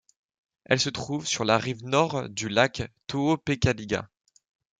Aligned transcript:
Elle 0.65 0.79
se 0.79 0.89
trouve 0.89 1.27
sur 1.27 1.45
la 1.45 1.59
rive 1.59 1.85
nord 1.85 2.27
du 2.27 2.49
lac 2.49 2.91
Tohopekaliga. 3.05 4.09